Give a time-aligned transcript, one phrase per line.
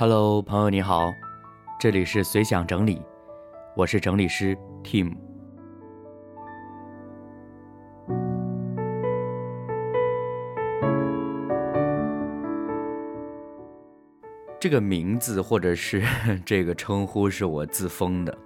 [0.00, 1.12] Hello，朋友你好，
[1.80, 3.02] 这里是随想整理，
[3.74, 5.16] 我是整理师 Tim。
[14.60, 16.00] 这个名字或者是
[16.46, 18.38] 这个称呼是我自封的。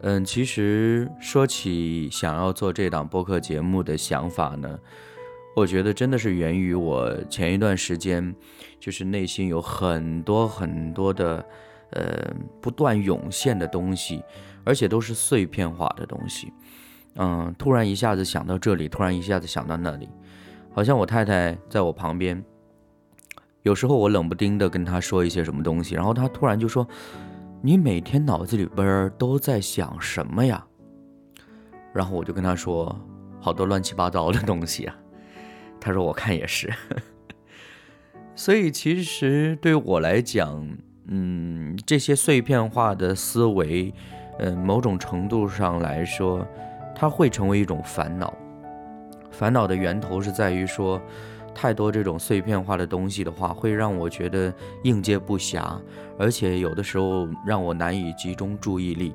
[0.00, 4.78] 嗯，其实说起想要做这档播客节目的想法呢。
[5.56, 8.36] 我觉得真的是源于我前一段时间，
[8.78, 11.42] 就是内心有很多很多的，
[11.92, 12.30] 呃，
[12.60, 14.22] 不断涌现的东西，
[14.64, 16.52] 而且都是碎片化的东西。
[17.14, 20.10] 嗯，突然一下子想到这里，突然一下子想到那里，
[20.74, 22.44] 好像我太太在我旁边，
[23.62, 26.86] 有时候我冷不丁的跟她说一些什么东西，然后她突然就说
[27.64, 30.62] ：“你每天脑子里边都在想什么呀？”
[31.94, 32.94] 然后我就跟她说
[33.40, 34.94] ：“好多乱七八糟的东西啊。”
[35.80, 36.72] 他说：“我看也是，
[38.34, 40.68] 所以其实对我来讲，
[41.08, 43.92] 嗯，这些碎片化的思维，
[44.38, 46.46] 嗯，某种程度上来说，
[46.94, 48.32] 它会成为一种烦恼。
[49.30, 51.00] 烦恼的源头是在于说，
[51.54, 55.78] 太多这种碎片化的东西的话，会让我觉得应接不暇，
[56.18, 59.14] 而且有的时候让我难以集中注意力。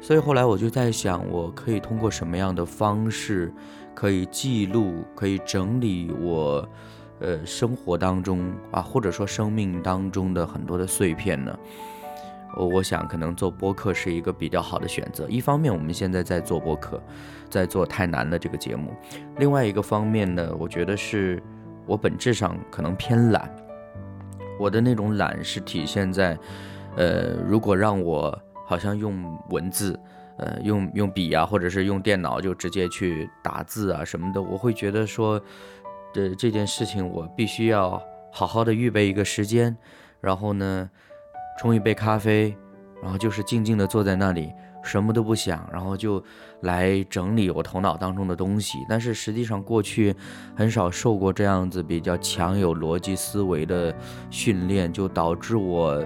[0.00, 3.52] 所以后来我就在想，我可以通过什么样的方式？”
[3.98, 6.64] 可以记录，可以整理我，
[7.18, 11.58] 呃，生活当中啊，或者说生命当中的很多的碎片呢。
[12.56, 15.26] 我我想可能做播客是一个比较好的选择。
[15.28, 17.02] 一方面，我们现在在做播客，
[17.50, 18.92] 在做太难的这个节目；
[19.38, 21.42] 另外一个方面呢，我觉得是
[21.84, 23.50] 我本质上可能偏懒。
[24.60, 26.38] 我的那种懒是体现在，
[26.94, 29.98] 呃，如果让我好像用文字。
[30.40, 35.36] 呃，用用笔啊，或者是用电脑就直接去打字啊什么的，我会觉得说，
[36.14, 39.76] 的这件事情我必须要好好的预备一个时间，
[40.20, 40.88] 然后呢，
[41.58, 42.56] 冲一杯咖啡，
[43.02, 46.22] 然后就是静静的坐在那里，什么都不想，然后就
[46.60, 48.78] 来整理我头脑当中的东西。
[48.88, 50.14] 但是实际上过去
[50.54, 53.92] 很少受过这样子比较强有逻辑思维的
[54.30, 56.00] 训练，就导致我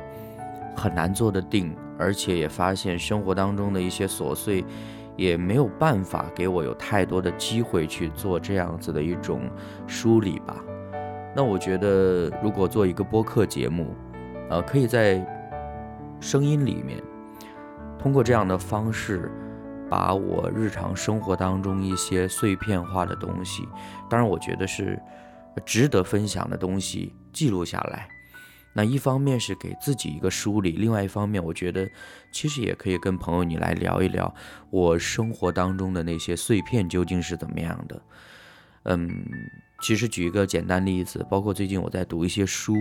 [0.74, 1.76] 很难做得定。
[2.02, 4.64] 而且也发现生活当中的一些琐碎，
[5.16, 9.48] 也没有办法给我有太多的机会去做这样子的一种
[9.86, 10.56] 梳理吧。
[11.34, 13.94] 那我觉得，如果做一个播客节目，
[14.50, 15.24] 呃，可以在
[16.20, 17.00] 声音里面，
[17.98, 19.30] 通过这样的方式，
[19.88, 23.68] 把我日常生活当中一些碎片化的东西，
[24.10, 25.00] 当然我觉得是
[25.64, 28.08] 值得分享的东西，记录下来。
[28.74, 31.90] 那一方面是给自己一个梳理，另外一方面，我觉得
[32.30, 34.34] 其实也可以跟朋友你来聊一聊
[34.70, 38.02] 我生活当中的那些碎片究竟是怎么样的。
[38.84, 39.24] 嗯，
[39.82, 42.74] 其实举一个简单例子，包括最近我在读一些书，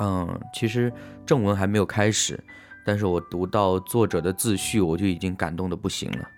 [0.00, 0.92] 嗯，其实
[1.26, 2.38] 正文还没有开始，
[2.86, 6.28] 但是我读到作者的自序，我就已经感动的不行了。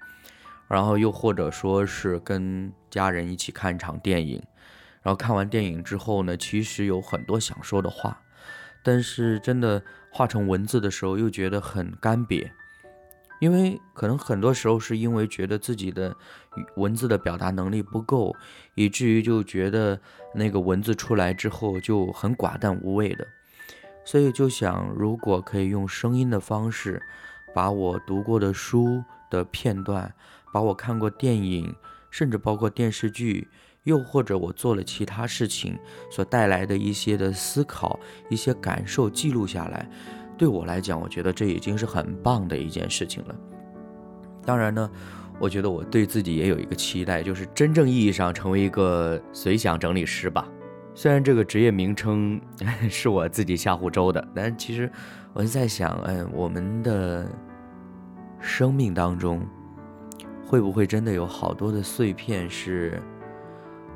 [0.66, 4.42] 然后又或者说是跟家人一起看场电影，
[5.02, 8.18] 然后看完电影之后呢，其实有很多想说的话。
[8.82, 12.50] 但是真的画成文字的时候，又觉得很干瘪，
[13.40, 16.16] 因为可能很多时候是因为觉得自己的
[16.76, 18.34] 文字的表达能力不够，
[18.74, 20.00] 以至于就觉得
[20.34, 23.26] 那个文字出来之后就很寡淡无味的，
[24.04, 27.02] 所以就想，如果可以用声音的方式，
[27.54, 30.14] 把我读过的书的片段，
[30.52, 31.74] 把我看过电影，
[32.10, 33.48] 甚至包括电视剧。
[33.84, 35.78] 又或者我做了其他事情
[36.10, 37.98] 所带来的一些的思考、
[38.28, 39.88] 一些感受记录下来，
[40.36, 43.34] 对我来讲，我觉得这已经是很棒的一件事情了。
[44.44, 44.90] 当然呢，
[45.38, 50.46] 我觉得我对自己也有一个期待，就是真正意义上成为一个随想整理师吧。
[50.94, 52.38] 虽然这个职业名称
[52.90, 54.90] 是我自己瞎胡诌的，但其实
[55.32, 57.26] 我是在想，嗯，我们的
[58.40, 59.40] 生命当中
[60.44, 63.00] 会不会真的有好多的碎片是？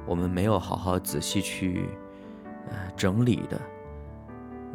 [0.06, 1.88] 我们没有好好仔细去，
[2.68, 3.60] 呃，整理的，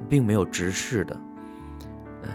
[0.08, 1.16] 并没有直视的，
[2.24, 2.30] 呃，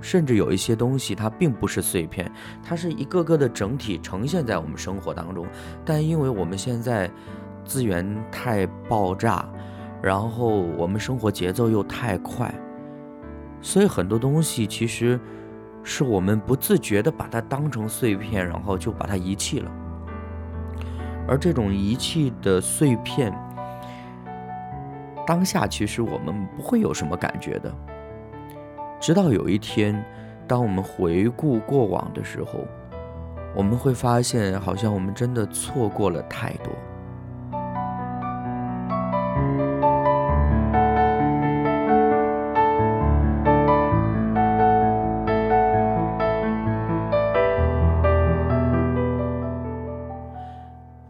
[0.00, 2.30] 甚至有一些东西它并不是碎片，
[2.62, 5.46] 它是一个个的整体呈现在我们生活当中。
[5.84, 7.10] 但因为我们现在
[7.64, 9.46] 资源太爆炸，
[10.00, 12.54] 然后我们生活节奏又太快，
[13.60, 15.20] 所以很多东西其实
[15.82, 19.70] 是我们不自觉的把它当成碎片，然后就把它遗弃了。
[21.28, 23.30] 而这种遗弃的碎片，
[25.26, 27.70] 当下其实我们不会有什么感觉的。
[28.98, 30.02] 直到有一天，
[30.46, 32.66] 当我们回顾过往的时候，
[33.54, 36.72] 我们会发现，好像我们真的错过了太多。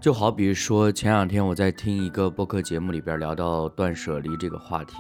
[0.09, 4.95] 就好比说，前两天我在听一个播客节目里边聊到断舍离这个话题。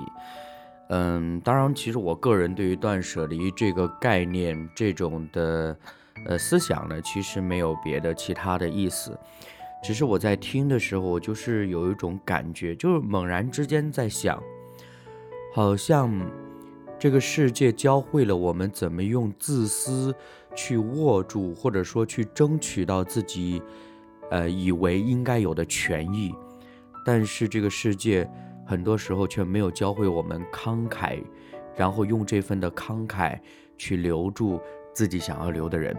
[0.90, 5.74] 嗯，当然，其实我个人对于断舍离这个概念、这种的
[6.26, 9.18] 呃思想呢，其实没有别的其他的意思，
[9.82, 14.38] 只是我在听的时候，我就是有一种感觉，就是猛然之间在想，
[15.54, 16.12] 好像
[16.98, 20.14] 这个世界教会了我们怎么用自私
[20.54, 23.62] 去握住，或者说去争取到自己
[24.30, 26.34] 呃以为应该有的权益，
[27.04, 28.28] 但是这个世界。
[28.66, 31.22] 很多时候却没有教会我们慷慨，
[31.74, 33.40] 然后用这份的慷慨
[33.78, 34.60] 去留住
[34.92, 35.96] 自己想要留的人。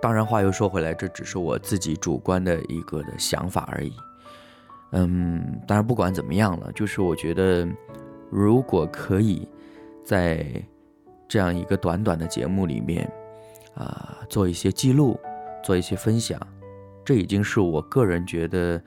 [0.00, 3.92] 当然，话又说回来，这只是我自己主观的一个的想法而已。
[4.92, 7.68] 嗯，当然不管怎么样了，就是我觉得，
[8.30, 9.46] 如果可以
[10.02, 10.46] 在
[11.28, 13.06] 这样一个短短的节目里面，
[13.74, 15.20] 啊，做一些记录，
[15.62, 16.40] 做一些分享，
[17.04, 18.82] 这已经是我个人觉得。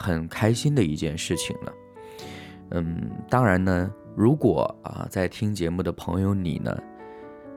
[0.00, 1.72] 很开心的一件事情了，
[2.70, 6.72] 嗯，当然呢，如果啊在听节目的朋友你呢，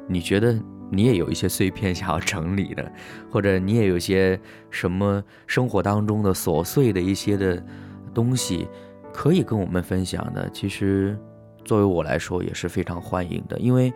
[0.07, 0.59] 你觉得
[0.89, 2.91] 你也有一些碎片想要整理的，
[3.29, 4.41] 或者你也有些
[4.71, 7.63] 什么生活当中的琐碎的一些的
[8.11, 8.67] 东西
[9.13, 11.15] 可以跟我们分享的，其实
[11.63, 13.93] 作为我来说也是非常欢迎的，因为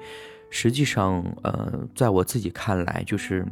[0.52, 3.44] 实际上，呃，在我自己看来，就是。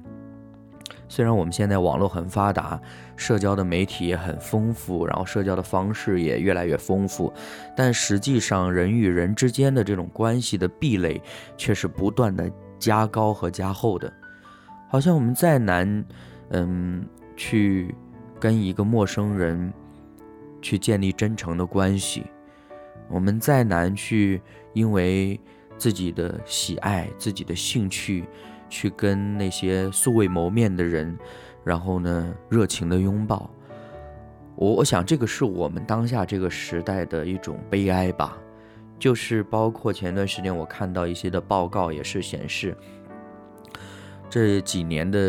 [1.07, 2.79] 虽然我们现在网络很发达，
[3.15, 7.31] 社交的媒体也很丰富，然后社交的方式也越来越丰富，
[7.75, 11.21] 但实际上人与人之间的这种关系的壁垒
[11.55, 14.11] 却是不断的加高和加厚的。
[14.89, 16.05] 好像我们再难，
[16.49, 17.93] 嗯，去
[18.39, 19.71] 跟一个陌生人
[20.61, 22.25] 去建立真诚的关系，
[23.09, 24.41] 我们再难去
[24.73, 25.39] 因为
[25.77, 28.25] 自己的喜爱、自己的兴趣。
[28.73, 31.15] 去跟那些素未谋面的人，
[31.63, 33.47] 然后呢，热情的拥抱。
[34.55, 38.35] 我我想这个是我们当下这个时代的一种悲哀吧。
[38.97, 42.75] 就是包括前段时间我看到一些的报告，也是显示
[44.29, 45.19] 这几年的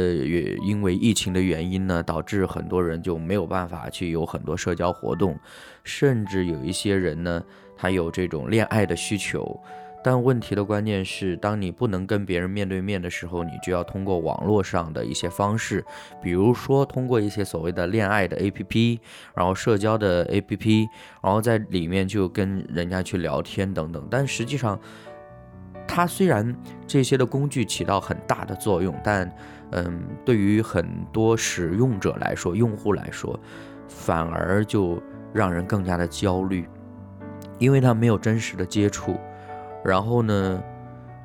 [0.64, 5.38] 因为疫情的原因呢，导致很多人就没有办法去有很多社交活动，
[5.82, 7.44] 甚至有一些人呢，
[7.76, 9.61] 他有这种恋爱的需求。
[10.05, 15.83] 但问题的关键是，当你不能跟别人面对面的时候，你就要通过网络上的一些方式，
[16.23, 18.99] 比如说通过一些所谓的恋爱的 APP，
[19.35, 20.87] 然后社交的 APP，
[21.23, 24.06] 然后在里面就跟人家去聊天等等。
[24.11, 24.79] 但实际上，
[25.89, 26.55] 它虽然
[26.87, 29.35] 这些的工具起到很大的作用，但
[29.71, 33.41] 嗯，对于很多使用者来说，用户来说，
[33.89, 35.03] 反而就
[35.33, 36.69] 让人更加的焦虑，
[37.59, 39.17] 因为他没有真实的接触。
[39.85, 40.63] 然后呢，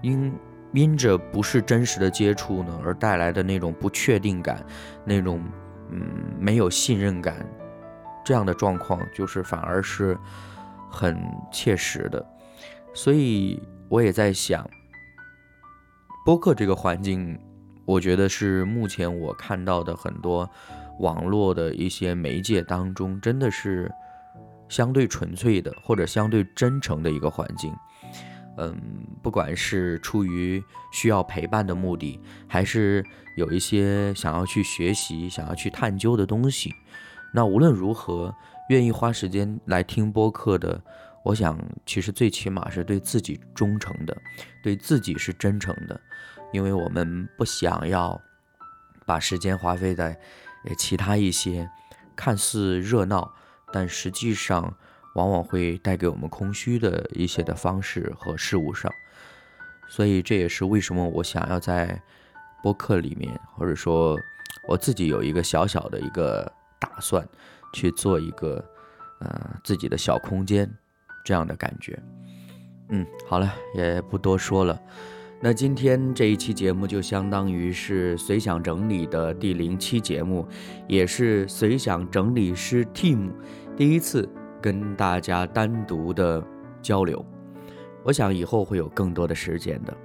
[0.02, 0.34] 因
[0.74, 4.64] 因着不是真实的接触呢，而带来的那种不确定感，
[5.06, 5.42] 那种
[5.90, 6.02] 嗯
[6.38, 7.46] 没有信任感，
[8.24, 10.18] 这样的状况就是反而是
[10.90, 11.18] 很
[11.52, 12.24] 切实的。
[12.94, 14.70] 所以我也在想，
[16.26, 17.40] 播客这个环境，
[17.86, 20.48] 我觉得是目前我看到的很多
[21.00, 23.92] 网络的一些媒介当中，真的是
[24.68, 27.74] 相对纯粹的或者相对真诚的一个环境。
[28.61, 30.61] 嗯，不管是出于
[30.92, 33.01] 需要陪伴的目的，还是
[33.37, 36.75] 有一些想要去学习、想要去探究的东西，
[37.33, 38.35] 那无论如何，
[38.68, 40.81] 愿意花时间来听播客的，
[41.23, 44.18] 我想其实最起码是对自己忠诚的，
[44.61, 45.97] 对自己是真诚的，
[46.51, 48.19] 因为我们不想要
[49.06, 50.19] 把时间花费在
[50.78, 51.69] 其他一些
[52.13, 53.33] 看似热闹，
[53.71, 54.75] 但实际上。
[55.19, 58.90] 往往会带给我们空虚的一些的方式和事物上，
[59.90, 62.02] 所以这也是为什么我想要在
[62.64, 64.18] 播客里面，或者说
[64.66, 66.49] 我自己有一个小小的一个
[66.80, 67.28] 打算，
[67.73, 68.64] 去做一个
[69.19, 70.71] 呃自己的小空间
[71.26, 72.02] 这样的感觉。
[72.88, 74.81] 嗯，好了，也不多说了。
[75.42, 80.47] 那今天这一期节目就相当于是随想整理的第零期节目，
[80.88, 83.31] 也是随想整理师 Team
[83.76, 84.30] 第一次。
[84.61, 86.44] 跟大家单独的
[86.81, 87.25] 交流，
[88.04, 89.95] 我想以后会有更多的时间的，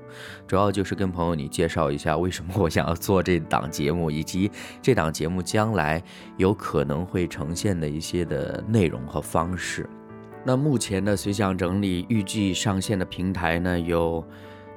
[0.46, 4.50] 主要就是跟朋友你介绍一下为什么我想要做这档节目，以及
[4.82, 6.02] 这档节目将来
[6.36, 9.88] 有可能会呈现的一些的内容和方式。
[10.44, 14.22] 那目前的随想整理预计上线的平台呢，有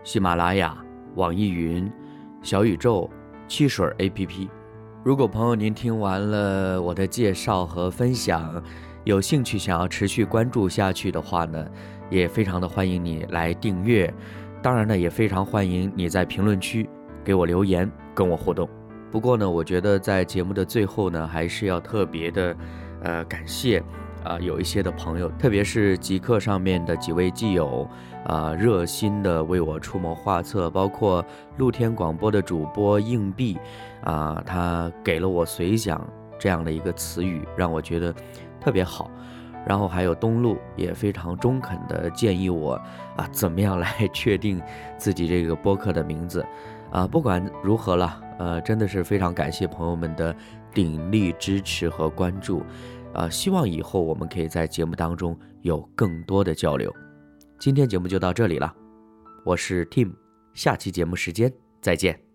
[0.04, 0.78] 喜马拉雅、
[1.16, 1.92] 网易云、
[2.42, 3.10] 小宇宙、
[3.48, 4.48] 汽水 APP。
[5.04, 8.64] 如果朋友您听完了我的介绍和分享，
[9.08, 11.66] 有兴趣想要持续关注下去的话呢，
[12.10, 14.14] 也非常的欢迎你来订阅。
[14.62, 16.90] 当然呢，也非常欢迎你在评论区
[17.24, 18.68] 给我留言，跟我互动。
[19.10, 22.54] 不过呢，我觉得在节目的最后呢，还是要特别的，
[23.02, 23.82] 呃，感谢
[24.26, 27.90] 啊，有一些的朋友，特别是极客上面的几位基友
[28.26, 31.24] 啊，热心的为我出谋划策，包括
[31.56, 33.58] 露天广播的主播硬币
[34.04, 36.06] 啊，他给了我随想
[36.38, 38.14] 这样的一个词语，让我觉得
[38.60, 39.10] 特别好。
[39.66, 42.74] 然后还有东路也非常中肯的建议我
[43.18, 44.62] 啊，怎么样来确定
[44.98, 46.46] 自己这个播客的名字
[46.90, 47.06] 啊？
[47.06, 50.34] 不管如何了，呃，真的是非常感谢朋友们的
[50.74, 52.64] 鼎力支持和关注，
[53.14, 56.90] 啊，希望以后我们可以在节目当中有更多的交流。
[57.60, 58.74] 今天节目就到这里了，
[59.44, 60.14] 我是 Tim，
[60.54, 62.27] 下期节目时间再见。